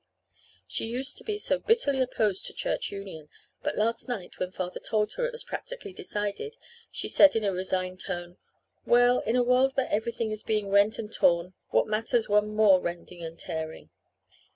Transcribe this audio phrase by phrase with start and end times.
[0.67, 3.29] "She used to be so bitterly opposed to Church Union.
[3.61, 6.57] But last night, when father told her it was practically decided,
[6.89, 8.37] she said in a resigned tone,
[8.83, 12.81] 'Well, in a world where everything is being rent and torn what matters one more
[12.81, 13.91] rending and tearing?